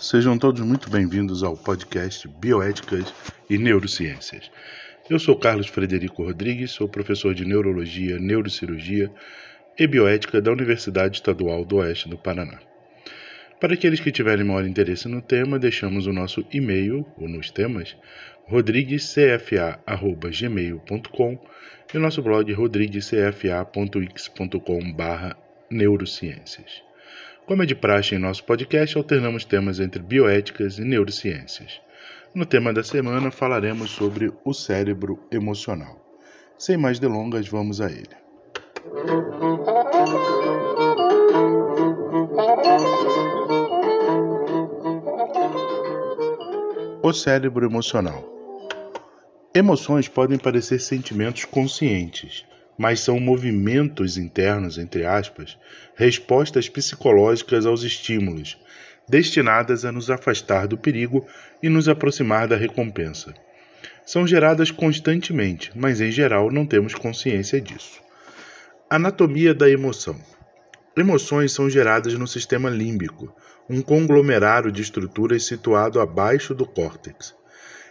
[0.00, 3.12] Sejam todos muito bem-vindos ao podcast Bioéticas
[3.50, 4.48] e Neurociências.
[5.10, 9.10] Eu sou Carlos Frederico Rodrigues, sou professor de Neurologia, Neurocirurgia
[9.76, 12.60] e Bioética da Universidade Estadual do Oeste do Paraná.
[13.58, 17.96] Para aqueles que tiverem maior interesse no tema, deixamos o nosso e-mail, ou nos temas,
[18.44, 21.38] rodriguescfa.gmail.com
[21.92, 25.34] e o nosso blog rodriguescfa.x.com.br
[25.68, 26.87] neurociências.
[27.48, 31.80] Como é de praxe em nosso podcast, alternamos temas entre bioéticas e neurociências.
[32.34, 35.98] No tema da semana falaremos sobre o cérebro emocional.
[36.58, 38.14] Sem mais delongas, vamos a ele.
[47.02, 48.28] O cérebro emocional.
[49.54, 52.44] Emoções podem parecer sentimentos conscientes,
[52.78, 55.58] mas são movimentos internos, entre aspas,
[55.96, 58.56] respostas psicológicas aos estímulos,
[59.08, 61.26] destinadas a nos afastar do perigo
[61.60, 63.34] e nos aproximar da recompensa.
[64.06, 68.00] São geradas constantemente, mas em geral não temos consciência disso.
[68.88, 70.16] Anatomia da emoção.
[70.96, 73.34] Emoções são geradas no sistema límbico,
[73.68, 77.34] um conglomerado de estruturas situado abaixo do córtex.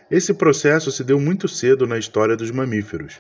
[0.10, 3.20] Esse processo se deu muito cedo na história dos mamíferos,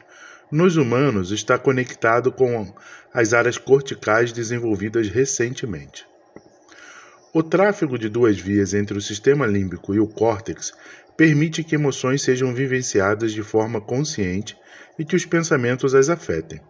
[0.52, 2.73] nos humanos, está conectado com
[3.14, 6.06] as áreas corticais desenvolvidas recentemente.
[7.34, 10.72] O tráfego de duas vias entre o sistema límbico e o córtex
[11.16, 14.58] permite que emoções sejam vivenciadas de forma consciente
[14.98, 16.61] e que os pensamentos as afetem.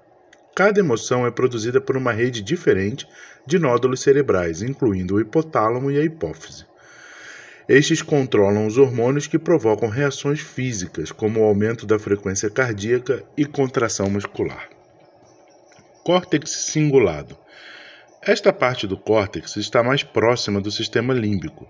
[0.55, 3.07] Cada emoção é produzida por uma rede diferente
[3.45, 6.65] de nódulos cerebrais, incluindo o hipotálamo e a hipófise.
[7.69, 13.43] Estes controlam os hormônios que provocam reações físicas, como o aumento da frequência cardíaca e
[13.43, 14.69] contração muscular.
[16.01, 17.37] Córtex cingulado.
[18.21, 21.67] Esta parte do córtex está mais próxima do sistema límbico.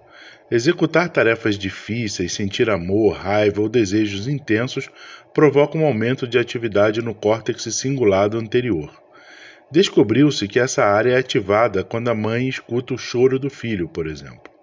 [0.51, 4.87] Executar tarefas difíceis, sentir amor, raiva ou desejos intensos
[5.33, 8.91] provoca um aumento de atividade no córtex cingulado anterior.
[9.71, 14.05] Descobriu-se que essa área é ativada quando a mãe escuta o choro do filho, por
[14.05, 14.56] exemplo.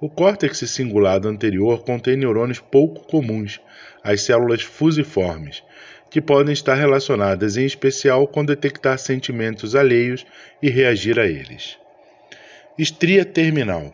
[0.00, 3.60] O córtex cingulado anterior contém neurônios pouco comuns,
[4.02, 5.62] as células fusiformes,
[6.08, 10.24] que podem estar relacionadas em especial com detectar sentimentos alheios
[10.62, 11.76] e reagir a eles.
[12.78, 13.92] Estria terminal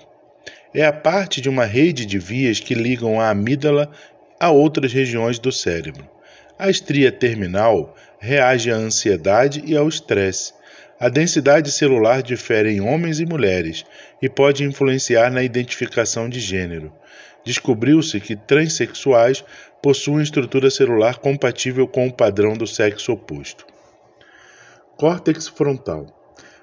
[0.75, 3.91] é a parte de uma rede de vias que ligam a amígdala
[4.39, 6.07] a outras regiões do cérebro.
[6.59, 10.53] A estria terminal reage à ansiedade e ao estresse,
[10.99, 13.85] a densidade celular difere em homens e mulheres
[14.23, 16.93] e pode influenciar na identificação de gênero.
[17.45, 19.45] Descobriu-se que transexuais
[19.83, 23.67] possuem estrutura celular compatível com o padrão do sexo oposto.
[24.97, 26.07] Córtex frontal.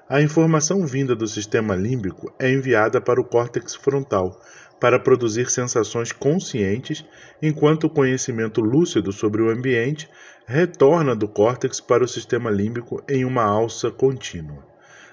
[0.08, 4.40] A informação vinda do sistema límbico é enviada para o córtex frontal
[4.82, 7.04] para produzir sensações conscientes,
[7.40, 10.10] enquanto o conhecimento lúcido sobre o ambiente
[10.44, 14.66] retorna do córtex para o sistema límbico em uma alça contínua.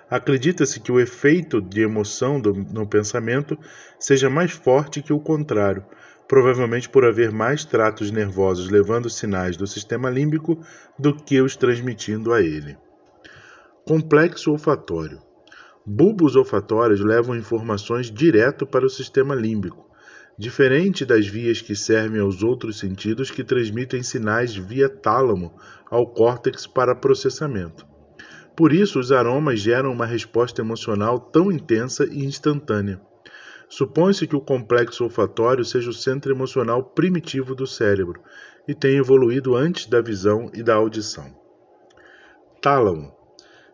[0.10, 3.56] Acredita-se que o efeito de emoção do, no pensamento
[4.00, 5.86] seja mais forte que o contrário,
[6.28, 10.60] provavelmente por haver mais tratos nervosos levando sinais do sistema límbico
[10.98, 12.76] do que os transmitindo a ele.
[13.86, 15.29] Complexo olfatório.
[15.92, 19.90] Bulbos olfatórios levam informações direto para o sistema límbico,
[20.38, 25.52] diferente das vias que servem aos outros sentidos que transmitem sinais via tálamo
[25.90, 27.88] ao córtex para processamento.
[28.56, 33.02] Por isso, os aromas geram uma resposta emocional tão intensa e instantânea.
[33.68, 38.22] Supõe-se que o complexo olfatório seja o centro emocional primitivo do cérebro
[38.68, 41.36] e tenha evoluído antes da visão e da audição.
[42.62, 43.19] Tálamo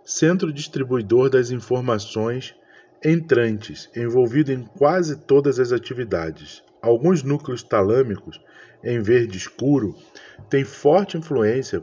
[0.06, 2.56] centro distribuidor das informações
[3.04, 6.64] entrantes, envolvido em quase todas as atividades.
[6.82, 8.40] Alguns núcleos talâmicos,
[8.84, 9.96] em verde escuro,
[10.50, 11.82] têm forte influência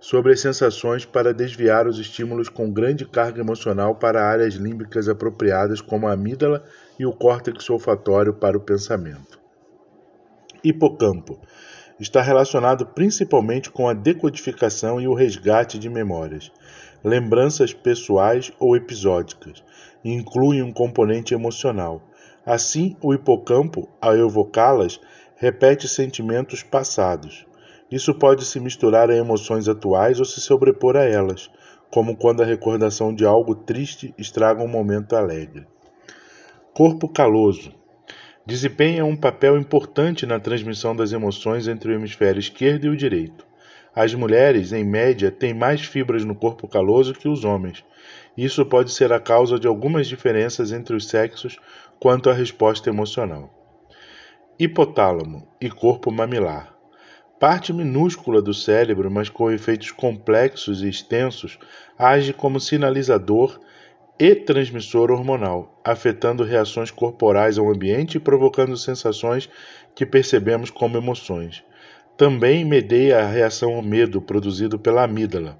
[0.00, 5.80] sobre as sensações para desviar os estímulos com grande carga emocional para áreas límbicas apropriadas,
[5.80, 6.64] como a amígdala
[6.98, 9.38] e o córtex olfatório para o pensamento.
[10.64, 11.38] Hipocampo
[12.00, 16.50] está relacionado principalmente com a decodificação e o resgate de memórias,
[17.04, 19.62] lembranças pessoais ou episódicas,
[20.04, 22.02] e inclui um componente emocional.
[22.44, 25.00] Assim, o hipocampo, ao evocá-las,
[25.36, 27.46] repete sentimentos passados.
[27.90, 31.50] Isso pode se misturar a emoções atuais ou se sobrepor a elas,
[31.90, 35.66] como quando a recordação de algo triste estraga um momento alegre.
[36.72, 37.72] Corpo caloso
[38.44, 43.46] desempenha um papel importante na transmissão das emoções entre o hemisfério esquerdo e o direito.
[43.94, 47.84] As mulheres, em média, têm mais fibras no corpo caloso que os homens,
[48.36, 51.58] Isso pode ser a causa de algumas diferenças entre os sexos
[52.00, 53.52] quanto à resposta emocional.
[54.58, 56.74] Hipotálamo e corpo mamilar.
[57.38, 61.58] Parte minúscula do cérebro, mas com efeitos complexos e extensos,
[61.98, 63.60] age como sinalizador
[64.18, 69.50] e transmissor hormonal, afetando reações corporais ao ambiente e provocando sensações
[69.94, 71.64] que percebemos como emoções.
[72.16, 75.58] Também medeia a reação ao medo produzido pela amígdala.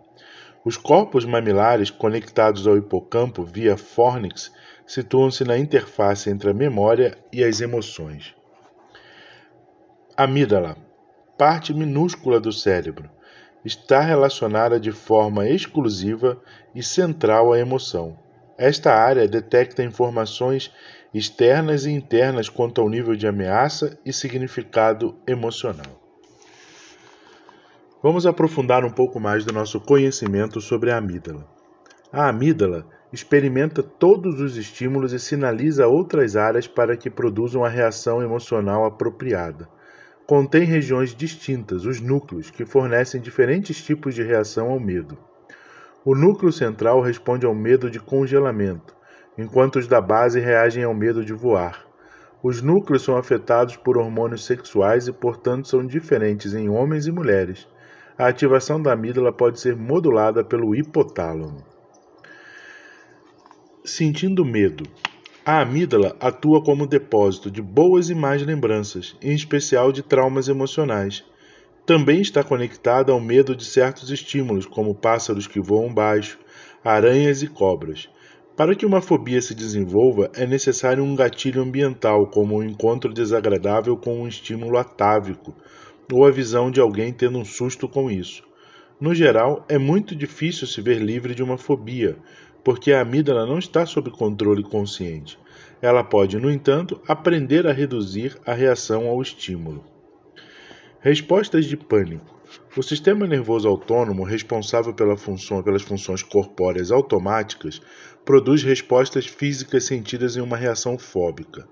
[0.64, 4.52] Os corpos mamilares conectados ao hipocampo via fornix
[4.86, 8.34] situam-se na interface entre a memória e as emoções.
[10.14, 10.76] Amígdala,
[11.38, 13.10] parte minúscula do cérebro,
[13.64, 16.40] está relacionada de forma exclusiva
[16.74, 18.18] e central à emoção.
[18.58, 20.70] Esta área detecta informações
[21.14, 26.01] externas e internas quanto ao nível de ameaça e significado emocional.
[28.02, 31.46] Vamos aprofundar um pouco mais do nosso conhecimento sobre a amígdala.
[32.12, 38.20] A amígdala experimenta todos os estímulos e sinaliza outras áreas para que produzam a reação
[38.20, 39.68] emocional apropriada.
[40.26, 45.16] Contém regiões distintas, os núcleos, que fornecem diferentes tipos de reação ao medo.
[46.04, 48.96] O núcleo central responde ao medo de congelamento,
[49.38, 51.86] enquanto os da base reagem ao medo de voar.
[52.42, 57.68] Os núcleos são afetados por hormônios sexuais e, portanto, são diferentes em homens e mulheres
[58.18, 61.64] a ativação da amígdala pode ser modulada pelo hipotálamo.
[63.84, 64.84] Sentindo medo.
[65.44, 71.24] A amígdala atua como depósito de boas e más lembranças, em especial de traumas emocionais.
[71.84, 76.38] Também está conectada ao medo de certos estímulos, como pássaros que voam baixo,
[76.84, 78.08] aranhas e cobras.
[78.56, 83.96] Para que uma fobia se desenvolva, é necessário um gatilho ambiental, como um encontro desagradável
[83.96, 85.54] com um estímulo atávico,
[86.10, 88.42] ou a visão de alguém tendo um susto com isso.
[89.00, 92.16] No geral, é muito difícil se ver livre de uma fobia,
[92.62, 95.38] porque a amígdala não está sob controle consciente.
[95.80, 99.84] Ela pode, no entanto, aprender a reduzir a reação ao estímulo.
[101.00, 102.40] Respostas de pânico.
[102.76, 107.82] O sistema nervoso autônomo, responsável pela função, pelas funções corpóreas automáticas,
[108.24, 111.66] produz respostas físicas sentidas em uma reação fóbica.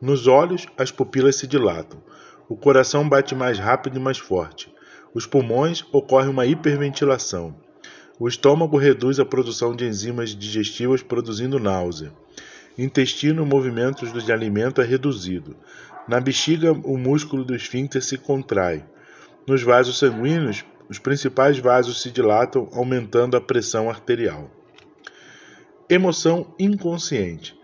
[0.00, 2.00] Nos olhos, as pupilas se dilatam.
[2.48, 4.72] O coração bate mais rápido e mais forte.
[5.12, 7.56] Os pulmões ocorre uma hiperventilação.
[8.20, 12.12] O estômago reduz a produção de enzimas digestivas, produzindo náusea.
[12.78, 15.56] Intestino, movimentos de alimento é reduzido.
[16.06, 18.84] Na bexiga, o músculo do esfíncter se contrai.
[19.46, 24.48] Nos vasos sanguíneos, os principais vasos se dilatam, aumentando a pressão arterial.
[25.88, 27.58] Emoção inconsciente.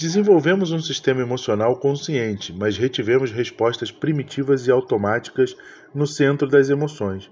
[0.00, 5.56] Desenvolvemos um sistema emocional consciente, mas retivemos respostas primitivas e automáticas
[5.92, 7.28] no centro das emoções.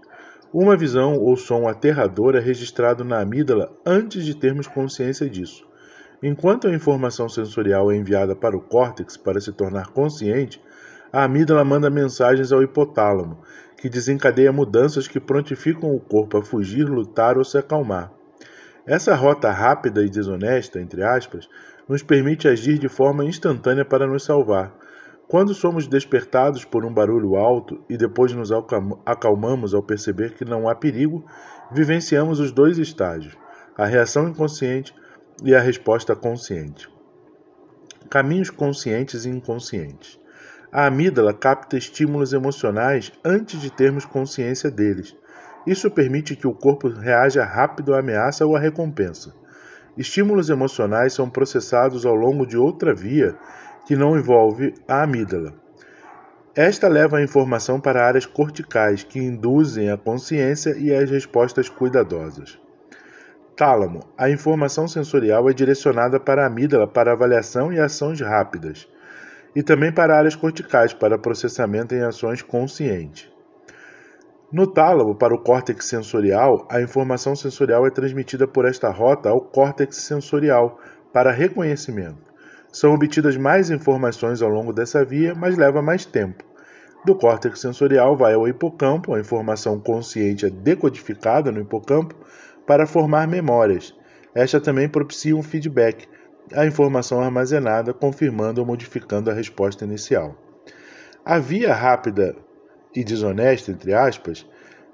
[0.53, 5.65] Uma visão ou som aterrador é registrado na amígdala antes de termos consciência disso.
[6.21, 10.61] Enquanto a informação sensorial é enviada para o córtex para se tornar consciente,
[11.12, 13.43] a amígdala manda mensagens ao hipotálamo,
[13.81, 18.11] que desencadeia mudanças que prontificam o corpo a fugir, lutar ou se acalmar.
[18.85, 21.49] Essa rota rápida e desonesta, entre aspas,
[21.88, 24.75] nos permite agir de forma instantânea para nos salvar.
[25.29, 28.50] Quando somos despertados por um barulho alto e depois nos
[29.05, 31.25] acalmamos ao perceber que não há perigo,
[31.73, 33.37] vivenciamos os dois estágios,
[33.76, 34.95] a reação inconsciente
[35.43, 36.88] e a resposta consciente.
[38.09, 40.19] Caminhos conscientes e inconscientes.
[40.71, 45.16] A amígdala capta estímulos emocionais antes de termos consciência deles.
[45.66, 49.35] Isso permite que o corpo reaja rápido à ameaça ou à recompensa.
[49.97, 53.35] Estímulos emocionais são processados ao longo de outra via
[53.87, 55.55] que não envolve a amígdala.
[56.55, 62.59] Esta leva a informação para áreas corticais que induzem a consciência e as respostas cuidadosas.
[63.57, 64.00] Tálamo.
[64.19, 68.87] A informação sensorial é direcionada para a amígdala para avaliação e ações rápidas,
[69.55, 73.31] e também para áreas corticais para processamento em ações conscientes.
[74.53, 79.41] No tálamo, para o córtex sensorial, a informação sensorial é transmitida por esta rota ao
[79.41, 80.79] córtex sensorial
[81.12, 82.33] para reconhecimento.
[82.71, 86.45] São obtidas mais informações ao longo dessa via, mas leva mais tempo.
[87.05, 92.15] Do córtex sensorial vai ao hipocampo, a informação consciente é decodificada no hipocampo
[92.65, 93.95] para formar memórias.
[94.33, 96.07] Esta também propicia um feedback,
[96.53, 100.37] a informação armazenada confirmando ou modificando a resposta inicial.
[101.25, 102.37] A via rápida
[102.97, 104.47] e desonesta, entre aspas,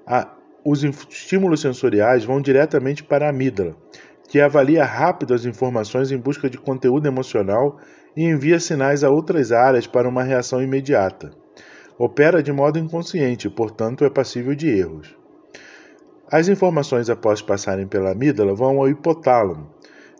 [0.05, 0.29] a,
[0.65, 3.75] os estímulos sensoriais vão diretamente para a amígdala,
[4.27, 7.79] que avalia rápido as informações em busca de conteúdo emocional
[8.15, 11.31] e envia sinais a outras áreas para uma reação imediata.
[11.97, 15.15] Opera de modo inconsciente, portanto é passível de erros.
[16.31, 19.72] As informações após passarem pela amígdala vão ao hipotálamo.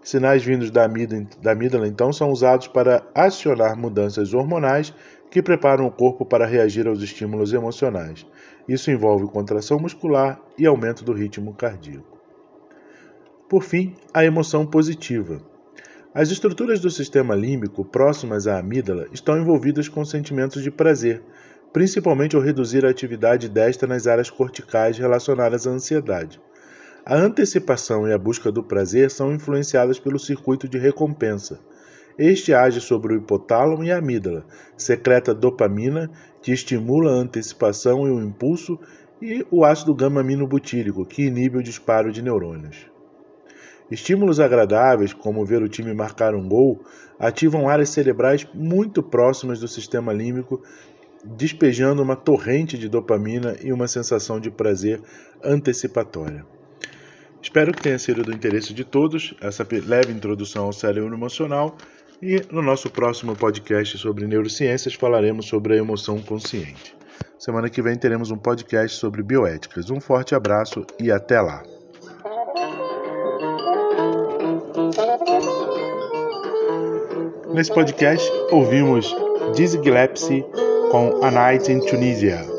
[0.04, 4.94] Sinais vindos da amígdala, então, são usados para acionar mudanças hormonais
[5.32, 8.26] que preparam o corpo para reagir aos estímulos emocionais.
[8.68, 12.20] Isso envolve contração muscular e aumento do ritmo cardíaco.
[13.50, 15.42] Por fim, a emoção positiva.
[16.14, 21.24] As estruturas do sistema límbico próximas à amígdala estão envolvidas com sentimentos de prazer,
[21.72, 26.40] principalmente ao reduzir a atividade desta nas áreas corticais relacionadas à ansiedade.
[27.06, 31.60] A antecipação e a busca do prazer são influenciadas pelo circuito de recompensa.
[32.18, 34.46] Este age sobre o hipotálamo e a amígdala,
[34.78, 36.10] secreta dopamina,
[36.42, 38.80] que estimula a antecipação e o impulso,
[39.22, 42.90] e o ácido gama-aminobutírico, que inibe o disparo de neurônios.
[43.92, 46.86] Estímulos agradáveis, como ver o time marcar um gol,
[47.20, 50.64] ativam áreas cerebrais muito próximas do sistema límbico,
[51.26, 55.02] despejando uma torrente de dopamina e uma sensação de prazer
[55.44, 56.46] antecipatória.
[57.44, 61.76] Espero que tenha sido do interesse de todos essa leve introdução ao cérebro emocional
[62.22, 66.96] e no nosso próximo podcast sobre neurociências falaremos sobre a emoção consciente.
[67.38, 69.90] Semana que vem teremos um podcast sobre bioéticas.
[69.90, 71.62] Um forte abraço e até lá!
[77.54, 79.14] Nesse podcast ouvimos
[79.54, 79.80] Dizzy
[80.90, 82.53] com A Night in Tunisia.